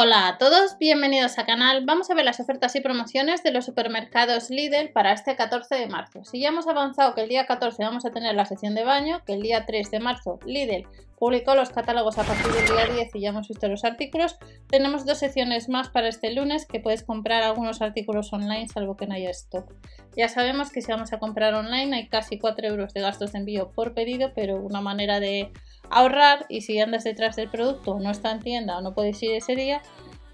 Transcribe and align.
Hola 0.00 0.28
a 0.28 0.38
todos, 0.38 0.78
bienvenidos 0.78 1.36
al 1.38 1.46
canal. 1.46 1.84
Vamos 1.84 2.08
a 2.08 2.14
ver 2.14 2.24
las 2.24 2.38
ofertas 2.38 2.76
y 2.76 2.80
promociones 2.80 3.42
de 3.42 3.50
los 3.50 3.64
supermercados 3.64 4.48
Lidl 4.48 4.92
para 4.92 5.12
este 5.12 5.34
14 5.34 5.74
de 5.74 5.88
marzo. 5.88 6.22
Si 6.22 6.38
ya 6.38 6.50
hemos 6.50 6.68
avanzado 6.68 7.16
que 7.16 7.22
el 7.22 7.28
día 7.28 7.46
14 7.46 7.82
vamos 7.82 8.04
a 8.04 8.12
tener 8.12 8.36
la 8.36 8.44
sección 8.44 8.76
de 8.76 8.84
baño, 8.84 9.24
que 9.26 9.32
el 9.32 9.42
día 9.42 9.66
3 9.66 9.90
de 9.90 9.98
marzo 9.98 10.38
Lidl 10.46 10.86
publicó 11.18 11.54
los 11.54 11.70
catálogos 11.70 12.18
a 12.18 12.24
partir 12.24 12.52
del 12.52 12.66
día 12.66 12.94
10 12.94 13.14
y 13.14 13.20
ya 13.20 13.30
hemos 13.30 13.48
visto 13.48 13.68
los 13.68 13.84
artículos, 13.84 14.36
tenemos 14.68 15.04
dos 15.04 15.18
secciones 15.18 15.68
más 15.68 15.88
para 15.88 16.08
este 16.08 16.32
lunes 16.32 16.66
que 16.66 16.80
puedes 16.80 17.02
comprar 17.02 17.42
algunos 17.42 17.82
artículos 17.82 18.32
online 18.32 18.68
salvo 18.68 18.96
que 18.96 19.06
no 19.06 19.14
haya 19.14 19.30
stock. 19.30 19.72
Ya 20.16 20.28
sabemos 20.28 20.70
que 20.70 20.82
si 20.82 20.90
vamos 20.90 21.12
a 21.12 21.18
comprar 21.18 21.54
online 21.54 21.96
hay 21.96 22.08
casi 22.08 22.38
4 22.38 22.68
euros 22.68 22.94
de 22.94 23.00
gastos 23.00 23.32
de 23.32 23.38
envío 23.38 23.72
por 23.72 23.94
pedido, 23.94 24.32
pero 24.34 24.60
una 24.60 24.80
manera 24.80 25.20
de 25.20 25.50
ahorrar 25.90 26.46
y 26.48 26.60
si 26.62 26.78
andas 26.78 27.04
detrás 27.04 27.36
del 27.36 27.50
producto 27.50 27.92
o 27.92 28.00
no 28.00 28.10
está 28.10 28.30
en 28.30 28.40
tienda 28.40 28.78
o 28.78 28.80
no 28.80 28.94
puedes 28.94 29.22
ir 29.22 29.32
ese 29.32 29.56
día, 29.56 29.82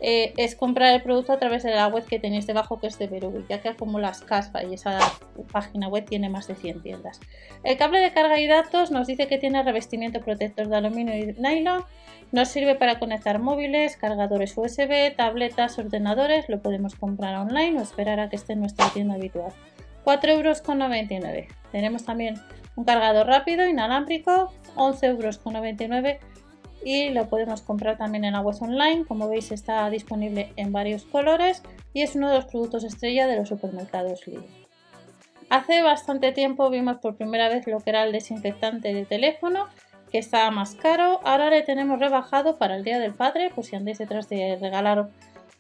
eh, 0.07 0.35
es 0.37 0.55
comprar 0.55 0.95
el 0.95 1.01
producto 1.01 1.33
a 1.33 1.39
través 1.39 1.63
de 1.63 1.71
la 1.71 1.87
web 1.87 2.05
que 2.05 2.19
tenéis 2.19 2.47
debajo 2.47 2.79
que 2.79 2.89
es 2.89 2.99
de 2.99 3.09
Perú, 3.09 3.43
ya 3.49 3.63
que 3.63 3.71
acumulas 3.71 4.21
caspa 4.21 4.63
y 4.63 4.75
esa 4.75 4.99
página 5.51 5.89
web 5.89 6.05
tiene 6.05 6.29
más 6.29 6.47
de 6.47 6.55
100 6.55 6.83
tiendas. 6.83 7.21
El 7.63 7.79
cable 7.79 8.01
de 8.01 8.13
carga 8.13 8.39
y 8.39 8.47
datos 8.47 8.91
nos 8.91 9.07
dice 9.07 9.29
que 9.29 9.39
tiene 9.39 9.63
revestimiento 9.63 10.21
protector 10.21 10.69
de 10.69 10.77
aluminio 10.77 11.17
y 11.17 11.33
nylon, 11.41 11.85
nos 12.33 12.49
sirve 12.49 12.75
para 12.75 12.99
conectar 12.99 13.39
móviles, 13.39 13.97
cargadores 13.97 14.53
USB, 14.59 15.17
tabletas, 15.17 15.79
ordenadores, 15.79 16.51
lo 16.51 16.61
podemos 16.61 16.97
comprar 16.97 17.37
online 17.37 17.79
o 17.79 17.83
esperar 17.83 18.21
a 18.21 18.29
que 18.29 18.37
esté 18.37 18.53
en 18.53 18.61
nuestra 18.61 18.91
tienda 18.91 19.15
habitual. 19.15 19.55
4,99 20.05 20.29
euros. 20.29 21.47
Tenemos 21.73 22.05
también 22.05 22.35
un 22.77 22.85
cargador 22.85 23.27
rápido, 23.27 23.67
inalámbrico, 23.67 24.53
11,99 24.77 25.01
euros 25.07 26.34
y 26.85 27.09
lo 27.11 27.29
podemos 27.29 27.63
comprar 27.63 27.97
también 27.97 28.25
en 28.25 28.35
la 28.35 28.41
online. 28.41 29.05
Como 29.07 29.29
veis 29.29 29.51
está 29.51 29.89
disponible 29.91 30.53
en 30.57 30.71
varios 30.71 31.05
colores 31.05 31.63
y 31.93 32.03
es 32.03 32.15
uno 32.15 32.29
de 32.31 32.37
los 32.37 32.45
productos 32.45 32.85
estrella 32.85 33.27
de 33.27 33.37
los 33.37 33.49
supermercados 33.49 34.27
Lidl. 34.27 34.45
Hace 35.51 35.83
bastante 35.83 36.33
tiempo 36.33 36.71
vimos 36.71 36.99
por 36.99 37.17
primera 37.17 37.49
vez 37.49 37.67
lo 37.67 37.81
que 37.81 37.91
era 37.91 38.05
el 38.05 38.13
desinfectante 38.13 38.93
de 38.93 39.05
teléfono 39.07 39.67
que 40.11 40.19
estaba 40.19 40.51
más 40.51 40.75
caro. 40.75 41.21
Ahora 41.25 41.51
le 41.51 41.63
tenemos 41.63 41.99
rebajado 41.99 42.59
para 42.59 42.77
el 42.77 42.85
Día 42.85 42.99
del 42.99 43.15
Padre, 43.15 43.51
pues 43.55 43.69
si 43.69 43.77
andéis 43.77 43.99
detrás 43.99 44.29
de 44.29 44.57
regalar 44.61 45.09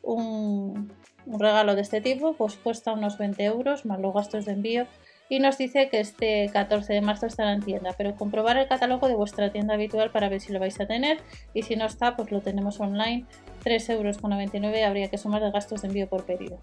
un, 0.03 0.93
un 1.27 1.41
regalo 1.41 1.75
de 1.75 1.83
este 1.83 2.01
tipo, 2.01 2.35
pues 2.35 2.57
cuesta 2.57 2.93
unos 2.93 3.19
20 3.19 3.45
euros 3.45 3.87
más 3.87 3.99
los 4.01 4.15
gastos 4.15 4.45
de 4.45 4.53
envío 4.53 4.87
y 5.29 5.41
nos 5.41 5.57
dice 5.57 5.89
que 5.89 6.01
este 6.01 6.51
14 6.53 6.93
de 6.93 7.01
marzo 7.01 7.27
estará 7.27 7.53
en 7.53 7.63
tienda, 7.63 7.95
pero 7.97 8.15
comprobar 8.15 8.57
el 8.57 8.69
catálogo 8.69 9.09
de 9.09 9.15
vuestra 9.15 9.51
tienda 9.51 9.75
habitual 9.75 10.11
para 10.11 10.29
ver 10.29 10.41
si 10.41 10.53
lo 10.53 10.61
vais 10.61 10.79
a 10.81 10.87
tener. 10.87 11.19
Y 11.55 11.63
si 11.63 11.77
no 11.77 11.87
está, 11.87 12.15
pues 12.15 12.31
lo 12.31 12.41
tenemos 12.41 12.79
online, 12.79 13.25
3,99 13.65 13.91
euros, 13.93 14.87
habría 14.87 15.09
que 15.09 15.19
sumar 15.19 15.43
de 15.43 15.51
gastos 15.51 15.83
de 15.83 15.89
envío 15.89 16.09
por 16.09 16.25
pedido. 16.25 16.59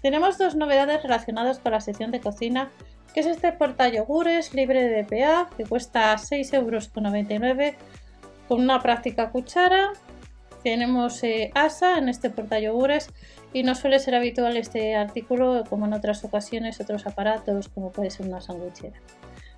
Tenemos 0.00 0.38
dos 0.38 0.54
novedades 0.54 1.02
relacionadas 1.02 1.58
con 1.58 1.72
la 1.72 1.80
sección 1.80 2.10
de 2.10 2.20
cocina, 2.20 2.70
que 3.12 3.20
es 3.20 3.26
este 3.26 3.52
porta 3.52 3.88
yogures 3.88 4.54
libre 4.54 4.82
de 4.82 5.02
DPA, 5.02 5.48
que 5.56 5.64
cuesta 5.64 6.14
6,99 6.14 6.54
euros 6.54 6.90
con 8.48 8.60
una 8.60 8.80
práctica 8.80 9.30
cuchara. 9.30 9.92
Tenemos 10.62 11.22
eh, 11.24 11.50
ASA 11.54 11.98
en 11.98 12.08
este 12.08 12.30
portayogures 12.30 13.08
y 13.54 13.62
no 13.62 13.74
suele 13.74 14.00
ser 14.00 14.16
habitual 14.16 14.58
este 14.58 14.96
artículo 14.96 15.62
como 15.70 15.86
en 15.86 15.94
otras 15.94 16.24
ocasiones 16.24 16.80
otros 16.80 17.06
aparatos 17.06 17.68
como 17.68 17.92
puede 17.92 18.10
ser 18.10 18.26
una 18.26 18.40
sandwichera. 18.40 19.00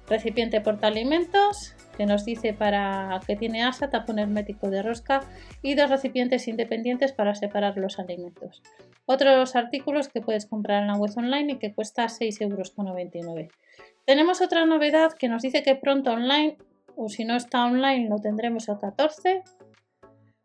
Recipiente 0.06 0.60
portaalimentos 0.60 1.74
que 1.96 2.06
nos 2.06 2.24
dice 2.24 2.52
para 2.52 3.20
que 3.26 3.34
tiene 3.34 3.64
asa, 3.64 3.90
tapón 3.90 4.18
hermético 4.18 4.70
de 4.70 4.82
rosca 4.82 5.22
y 5.62 5.74
dos 5.74 5.90
recipientes 5.90 6.46
independientes 6.46 7.12
para 7.12 7.34
separar 7.34 7.78
los 7.78 7.98
alimentos. 7.98 8.62
Otros 9.06 9.56
artículos 9.56 10.08
que 10.08 10.20
puedes 10.20 10.46
comprar 10.46 10.82
en 10.82 10.88
la 10.88 10.96
web 10.96 11.10
online 11.16 11.54
y 11.54 11.56
que 11.56 11.74
cuesta 11.74 12.04
6,99 12.04 12.42
euros. 12.42 13.52
Tenemos 14.04 14.42
otra 14.42 14.66
novedad 14.66 15.12
que 15.18 15.28
nos 15.28 15.42
dice 15.42 15.62
que 15.62 15.74
pronto 15.74 16.12
online 16.12 16.58
o 16.96 17.08
si 17.08 17.24
no 17.24 17.34
está 17.34 17.64
online 17.64 18.08
lo 18.08 18.18
tendremos 18.18 18.68
el 18.68 18.78
14 18.78 19.42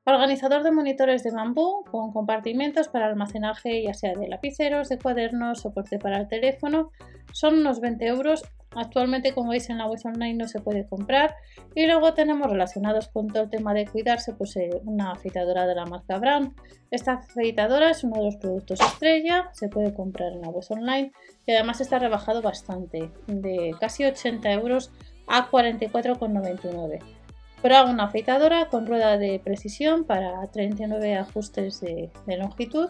Organizador 0.03 0.63
de 0.63 0.71
monitores 0.71 1.21
de 1.21 1.29
bambú 1.29 1.83
con 1.91 2.11
compartimentos 2.11 2.87
para 2.87 3.05
almacenaje 3.05 3.83
ya 3.83 3.93
sea 3.93 4.13
de 4.15 4.27
lapiceros, 4.27 4.89
de 4.89 4.97
cuadernos, 4.97 5.61
soporte 5.61 5.99
para 5.99 6.17
el 6.17 6.27
teléfono. 6.27 6.89
Son 7.33 7.59
unos 7.59 7.79
20 7.81 8.07
euros. 8.07 8.41
Actualmente, 8.73 9.33
como 9.35 9.51
veis 9.51 9.69
en 9.69 9.77
la 9.77 9.85
web 9.85 9.99
online, 10.03 10.33
no 10.33 10.47
se 10.47 10.59
puede 10.59 10.87
comprar. 10.87 11.35
Y 11.75 11.85
luego 11.85 12.15
tenemos 12.15 12.49
relacionados 12.49 13.09
con 13.09 13.27
todo 13.27 13.43
el 13.43 13.49
tema 13.51 13.75
de 13.75 13.85
cuidarse, 13.85 14.33
pues 14.33 14.55
eh, 14.55 14.71
una 14.85 15.11
afeitadora 15.11 15.67
de 15.67 15.75
la 15.75 15.85
marca 15.85 16.17
Brown. 16.17 16.55
Esta 16.89 17.13
afeitadora 17.13 17.91
es 17.91 18.03
uno 18.03 18.17
de 18.17 18.25
los 18.25 18.37
productos 18.37 18.81
estrella, 18.81 19.51
se 19.53 19.69
puede 19.69 19.93
comprar 19.93 20.33
en 20.33 20.41
la 20.41 20.49
web 20.49 20.65
online 20.69 21.11
y 21.45 21.51
además 21.51 21.79
está 21.79 21.99
rebajado 21.99 22.41
bastante, 22.41 23.11
de 23.27 23.75
casi 23.79 24.05
80 24.05 24.51
euros 24.51 24.91
a 25.27 25.51
44,99 25.51 27.20
pero 27.61 27.85
una 27.85 28.05
afeitadora 28.05 28.67
con 28.69 28.87
rueda 28.87 29.17
de 29.17 29.39
precisión 29.43 30.03
para 30.03 30.45
39 30.47 31.15
ajustes 31.15 31.79
de, 31.79 32.09
longitud. 32.25 32.89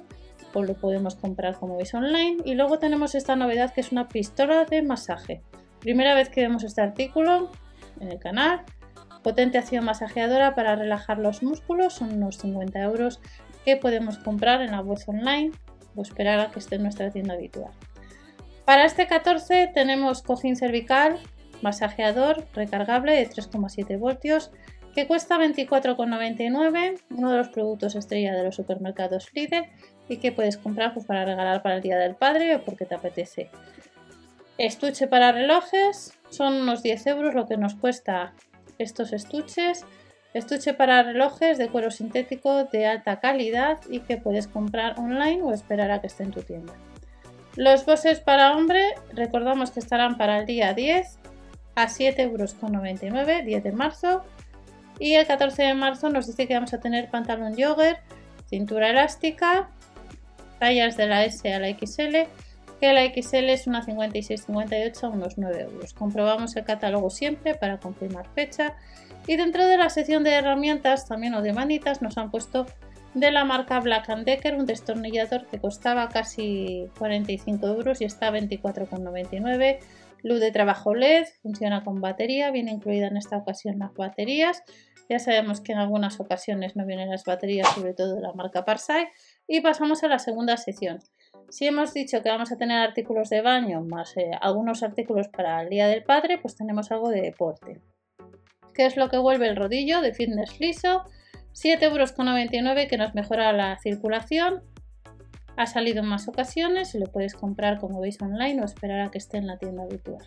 Pues 0.54 0.68
lo 0.68 0.76
podemos 0.76 1.16
comprar 1.16 1.56
como 1.58 1.78
veis 1.78 1.94
online. 1.94 2.38
Y 2.46 2.56
luego 2.56 2.80
tenemos 2.80 3.16
esta 3.16 3.36
novedad 3.36 3.74
que 3.74 3.82
es 3.82 3.92
una 3.92 4.08
pistola 4.08 4.66
de 4.66 4.82
masaje. 4.82 5.42
Primera 5.80 6.14
vez 6.14 6.30
que 6.30 6.42
vemos 6.42 6.64
este 6.64 6.82
artículo 6.82 7.50
en 8.00 8.12
el 8.12 8.20
canal. 8.20 8.64
Potente 9.24 9.58
acción 9.58 9.86
masajeadora 9.86 10.56
para 10.56 10.76
relajar 10.76 11.20
los 11.20 11.44
músculos. 11.44 11.94
Son 11.94 12.14
unos 12.14 12.38
50 12.38 12.80
euros 12.80 13.20
que 13.66 13.78
podemos 13.78 14.18
comprar 14.18 14.62
en 14.62 14.72
la 14.72 14.82
web 14.82 15.00
online 15.08 15.52
o 15.96 16.02
esperar 16.02 16.40
a 16.40 16.52
que 16.52 16.60
esté 16.60 16.76
en 16.76 16.84
nuestra 16.84 17.12
tienda 17.12 17.34
habitual. 17.34 17.72
Para 18.66 18.86
este 18.86 19.08
14 19.08 19.70
tenemos 19.74 20.22
cojín 20.22 20.56
cervical 20.56 21.20
masajeador 21.62 22.46
recargable 22.54 23.14
de 23.14 23.30
3,7 23.30 23.98
voltios 24.00 24.52
que 24.94 25.08
cuesta 25.08 25.38
24,99, 25.38 27.02
uno 27.12 27.32
de 27.32 27.38
los 27.38 27.50
productos 27.50 27.96
estrella 27.96 28.34
de 28.34 28.44
los 28.44 28.56
supermercados 28.56 29.30
Lidl 29.34 29.66
y 30.10 30.18
que 30.18 30.32
puedes 30.32 30.58
comprar 30.58 30.94
pues, 30.94 31.06
para 31.06 31.26
regalar 31.26 31.62
para 31.62 31.76
el 31.76 31.82
Día 31.82 31.98
del 31.98 32.16
Padre 32.16 32.56
o 32.56 32.66
porque 32.66 32.86
te 32.86 32.96
apetece. 32.96 33.50
Estuche 34.58 35.08
para 35.08 35.32
relojes, 35.32 36.14
son 36.30 36.54
unos 36.56 36.84
10 36.84 37.08
euros 37.08 37.34
lo 37.34 37.48
que 37.48 37.58
nos 37.58 37.76
cuesta 37.76 38.34
estos 38.78 39.14
estuches. 39.14 39.86
Estuche 40.34 40.74
para 40.74 41.04
relojes 41.04 41.58
de 41.58 41.70
cuero 41.70 41.92
sintético 41.92 42.66
de 42.66 42.86
alta 42.86 43.20
calidad 43.20 43.80
y 43.90 44.02
que 44.02 44.18
puedes 44.18 44.48
comprar 44.48 45.00
online 45.00 45.42
o 45.44 45.54
esperar 45.54 45.92
a 45.92 46.00
que 46.00 46.08
esté 46.08 46.24
en 46.24 46.32
tu 46.32 46.42
tienda. 46.42 46.74
Los 47.56 47.86
bosses 47.86 48.22
para 48.22 48.56
hombre, 48.56 48.82
recordamos 49.14 49.72
que 49.72 49.82
estarán 49.82 50.18
para 50.18 50.40
el 50.40 50.46
día 50.46 50.74
10 50.74 51.21
a 51.84 51.88
7,99 51.88 52.20
euros, 52.20 53.46
10 53.46 53.64
de 53.64 53.72
marzo. 53.72 54.24
Y 55.00 55.14
el 55.16 55.26
14 55.26 55.64
de 55.64 55.74
marzo 55.74 56.10
nos 56.10 56.28
dice 56.28 56.48
que 56.48 56.54
vamos 56.54 56.74
a 56.74 56.80
tener 56.80 57.10
pantalón 57.10 57.56
jogger, 57.58 57.98
cintura 58.50 58.90
elástica, 58.90 59.70
tallas 60.60 60.96
de 60.96 61.08
la 61.08 61.26
S 61.26 61.52
a 61.52 61.60
la 61.60 61.70
XL, 61.70 62.28
que 62.80 62.94
la 62.94 63.06
XL 63.06 63.50
es 63.50 63.68
una 63.68 63.84
56-58 63.86 65.04
a 65.04 65.10
unos 65.10 65.38
9 65.38 65.62
euros. 65.62 65.94
Comprobamos 65.94 66.56
el 66.56 66.66
catálogo 66.66 67.10
siempre 67.10 67.56
para 67.56 67.80
confirmar 67.80 68.28
fecha. 68.34 68.76
Y 69.28 69.38
dentro 69.38 69.66
de 69.66 69.78
la 69.78 69.90
sección 69.90 70.24
de 70.24 70.32
herramientas, 70.32 71.08
también 71.08 71.34
o 71.34 71.42
de 71.42 71.54
manitas, 71.54 72.02
nos 72.02 72.18
han 72.18 72.32
puesto 72.32 72.66
de 73.14 73.32
la 73.32 73.46
marca 73.46 73.80
Black 73.80 74.08
Decker 74.08 74.56
un 74.56 74.66
destornillador 74.66 75.46
que 75.48 75.60
costaba 75.60 76.10
casi 76.10 76.90
45 76.98 77.68
euros 77.68 78.02
y 78.02 78.06
está 78.06 78.28
a 78.28 78.32
24,99 78.32 79.80
Luz 80.24 80.40
de 80.40 80.52
trabajo 80.52 80.94
LED, 80.94 81.26
funciona 81.42 81.84
con 81.84 82.00
batería, 82.00 82.52
viene 82.52 82.72
incluida 82.72 83.08
en 83.08 83.18
esta 83.18 83.38
ocasión 83.38 83.80
las 83.80 83.94
baterías. 83.94 84.62
Ya 85.10 85.18
sabemos 85.20 85.62
que 85.62 85.74
en 85.74 85.80
algunas 85.80 86.20
ocasiones 86.20 86.76
no 86.76 86.86
vienen 86.86 87.10
las 87.10 87.26
baterías, 87.26 87.68
sobre 87.74 87.94
todo 87.94 88.16
de 88.16 88.22
la 88.22 88.34
marca 88.34 88.64
Parsai. 88.64 89.08
Y 89.48 89.62
pasamos 89.62 90.04
a 90.04 90.08
la 90.08 90.20
segunda 90.20 90.58
sección. 90.58 91.00
Si 91.50 91.66
hemos 91.66 91.94
dicho 91.94 92.22
que 92.22 92.30
vamos 92.30 92.52
a 92.52 92.58
tener 92.58 92.80
artículos 92.80 93.30
de 93.30 93.42
baño 93.42 93.82
más 93.82 94.16
eh, 94.16 94.32
algunos 94.40 94.84
artículos 94.84 95.28
para 95.28 95.62
el 95.64 95.70
Día 95.70 95.88
del 95.88 96.04
Padre, 96.04 96.38
pues 96.38 96.56
tenemos 96.56 96.92
algo 96.92 97.10
de 97.10 97.22
deporte. 97.22 97.82
¿Qué 98.74 98.86
es 98.86 98.96
lo 98.96 99.10
que 99.10 99.18
vuelve 99.18 99.48
el 99.48 99.56
rodillo 99.56 100.02
de 100.02 100.14
fitness 100.14 100.60
liso? 100.60 101.04
7,99 101.54 101.84
euros 101.84 102.88
que 102.90 102.98
nos 102.98 103.14
mejora 103.14 103.54
la 103.54 103.78
circulación 103.80 104.64
ha 105.58 105.66
salido 105.66 106.00
en 106.00 106.08
más 106.08 106.28
ocasiones 106.28 106.96
y 106.96 107.00
lo 107.00 107.08
puedes 107.08 107.34
comprar 107.34 107.80
como 107.80 108.00
veis 108.00 108.22
online 108.22 108.62
o 108.62 108.66
esperar 108.66 109.02
a 109.02 109.12
que 109.12 109.18
esté 109.18 109.38
en 109.38 109.48
la 109.48 109.58
tienda 109.58 109.84
habitual. 109.84 110.24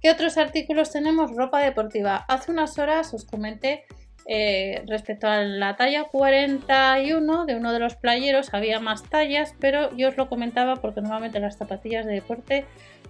¿Qué 0.00 0.10
otros 0.10 0.36
artículos 0.36 0.92
tenemos? 0.92 1.34
Ropa 1.34 1.60
deportiva. 1.60 2.16
Hace 2.28 2.52
unas 2.52 2.78
horas 2.78 3.12
os 3.14 3.24
comenté 3.24 3.84
eh, 4.28 4.82
respecto 4.86 5.28
a 5.28 5.42
la 5.42 5.76
talla 5.76 6.04
41 6.04 7.46
de 7.46 7.54
uno 7.54 7.72
de 7.72 7.78
los 7.78 7.94
playeros 7.94 8.52
había 8.52 8.80
más 8.80 9.04
tallas, 9.04 9.54
pero 9.60 9.96
yo 9.96 10.08
os 10.08 10.16
lo 10.16 10.28
comentaba 10.28 10.76
porque 10.76 11.00
normalmente 11.00 11.40
las 11.40 11.56
zapatillas 11.56 12.04
de 12.06 12.14
deporte 12.14 12.66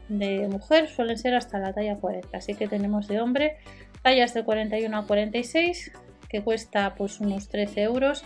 de 0.09 0.47
mujer 0.49 0.89
suelen 0.89 1.19
ser 1.19 1.35
hasta 1.35 1.59
la 1.59 1.73
talla 1.73 1.97
40, 1.97 2.37
así 2.37 2.55
que 2.55 2.69
tenemos 2.69 3.09
de 3.09 3.21
hombre 3.21 3.57
tallas 4.03 4.35
de 4.35 4.45
41 4.45 4.97
a 4.97 5.07
46 5.07 5.93
que 6.29 6.43
cuesta 6.43 6.95
pues 6.95 7.21
unos 7.21 7.49
13 7.49 7.83
euros 7.83 8.25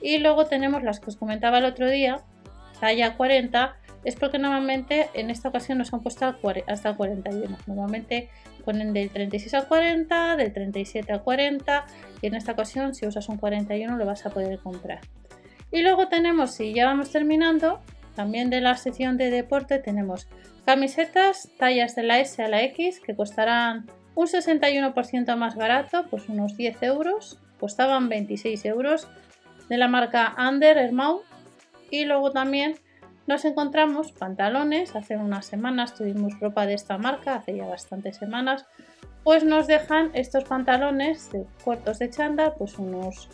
Y 0.00 0.18
luego 0.18 0.46
tenemos 0.46 0.82
las 0.82 1.00
que 1.00 1.10
os 1.10 1.16
comentaba 1.16 1.58
el 1.58 1.64
otro 1.64 1.88
día, 1.88 2.20
talla 2.78 3.16
40, 3.16 3.76
es 4.04 4.16
porque 4.16 4.38
normalmente 4.38 5.08
en 5.14 5.30
esta 5.30 5.48
ocasión 5.48 5.78
nos 5.78 5.92
han 5.94 6.00
puesto 6.00 6.36
hasta 6.66 6.90
el 6.90 6.96
41. 6.96 7.56
Normalmente 7.66 8.28
ponen 8.64 8.92
del 8.92 9.10
36 9.10 9.54
al 9.54 9.66
40, 9.66 10.36
del 10.36 10.52
37 10.52 11.12
al 11.12 11.22
40 11.22 11.86
y 12.20 12.26
en 12.26 12.34
esta 12.34 12.52
ocasión 12.52 12.94
si 12.94 13.06
usas 13.06 13.28
un 13.28 13.38
41 13.38 13.96
lo 13.96 14.06
vas 14.06 14.26
a 14.26 14.30
poder 14.30 14.58
comprar. 14.58 15.00
Y 15.70 15.82
luego 15.82 16.08
tenemos, 16.08 16.52
si 16.52 16.72
ya 16.74 16.86
vamos 16.86 17.10
terminando, 17.10 17.80
también 18.14 18.50
de 18.50 18.60
la 18.60 18.76
sección 18.76 19.16
de 19.16 19.30
deporte 19.30 19.78
tenemos 19.78 20.28
camisetas 20.64 21.50
tallas 21.58 21.96
de 21.96 22.02
la 22.04 22.20
S 22.20 22.42
a 22.42 22.48
la 22.48 22.62
X 22.62 23.00
que 23.00 23.16
costarán 23.16 23.86
un 24.14 24.26
61% 24.26 25.36
más 25.36 25.56
barato, 25.56 26.06
pues 26.10 26.28
unos 26.28 26.56
10 26.56 26.82
euros, 26.82 27.38
costaban 27.58 28.08
26 28.08 28.64
euros, 28.66 29.08
de 29.68 29.78
la 29.78 29.88
marca 29.88 30.34
Under 30.38 30.76
Hermau. 30.78 31.22
Y 31.90 32.04
luego 32.04 32.32
también 32.32 32.76
nos 33.26 33.44
encontramos 33.44 34.12
pantalones, 34.12 34.94
hace 34.96 35.16
unas 35.16 35.46
semanas 35.46 35.94
tuvimos 35.94 36.38
ropa 36.40 36.66
de 36.66 36.74
esta 36.74 36.98
marca, 36.98 37.36
hace 37.36 37.56
ya 37.56 37.66
bastantes 37.66 38.16
semanas, 38.16 38.66
pues 39.22 39.44
nos 39.44 39.66
dejan 39.66 40.10
estos 40.14 40.44
pantalones 40.44 41.32
de 41.32 41.46
cortos 41.64 41.98
de 41.98 42.10
chándal, 42.10 42.54
pues 42.58 42.78
unos 42.78 43.30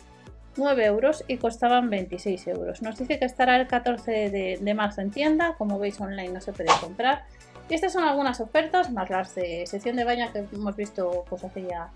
9 0.55 0.85
euros 0.85 1.23
y 1.27 1.37
costaban 1.37 1.89
26 1.89 2.47
euros. 2.47 2.81
Nos 2.81 2.97
dice 2.97 3.19
que 3.19 3.25
estará 3.25 3.57
el 3.57 3.67
14 3.67 4.11
de, 4.29 4.59
de, 4.61 4.73
marzo 4.73 5.01
en 5.01 5.11
tienda, 5.11 5.55
como 5.57 5.79
veis 5.79 5.99
online 5.99 6.29
no 6.29 6.41
se 6.41 6.53
puede 6.53 6.69
comprar. 6.79 7.25
Estas 7.71 7.93
son 7.93 8.03
algunas 8.03 8.41
ofertas, 8.41 8.91
más 8.91 9.09
las 9.09 9.33
de 9.33 9.65
sección 9.65 9.95
de 9.95 10.03
baña 10.03 10.33
que 10.33 10.39
hemos 10.39 10.75
visto 10.75 11.23
pues 11.29 11.41
hace 11.45 11.63
ya 11.63 11.89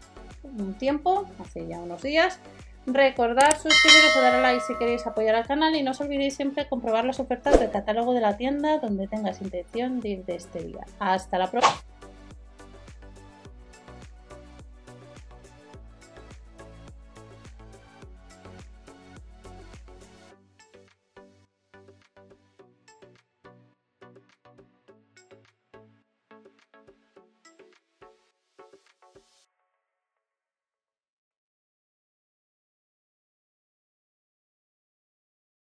un 0.43 0.73
tiempo, 0.75 1.25
hace 1.37 1.67
ya 1.67 1.79
unos 1.79 2.01
días. 2.01 2.39
Recordad 2.87 3.51
suscribiros 3.51 4.15
o 4.15 4.21
dar 4.21 4.35
a 4.35 4.41
like 4.41 4.61
si 4.61 4.73
queréis 4.75 5.05
apoyar 5.05 5.35
al 5.35 5.45
canal 5.45 5.75
y 5.75 5.83
no 5.83 5.91
os 5.91 5.99
olvidéis 5.99 6.35
siempre 6.35 6.69
comprobar 6.69 7.03
las 7.03 7.19
ofertas 7.19 7.59
del 7.59 7.71
catálogo 7.71 8.13
de 8.13 8.21
la 8.21 8.37
tienda 8.37 8.77
donde 8.77 9.07
tengas 9.07 9.41
intención 9.41 9.99
de 9.99 10.09
ir 10.09 10.25
de 10.25 10.35
este 10.35 10.63
día. 10.63 10.85
Hasta 10.99 11.37
la 11.37 11.51
próxima. 11.51 11.94